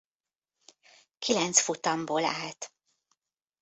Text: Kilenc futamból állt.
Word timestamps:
Kilenc 1.19 1.55
futamból 1.59 2.25
állt. 2.25 2.71